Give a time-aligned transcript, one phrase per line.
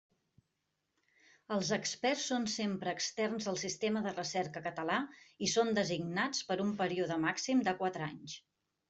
[1.55, 4.97] Els experts són sempre externs al sistema de recerca català
[5.49, 8.39] i són designats per un període màxim de quatre anys.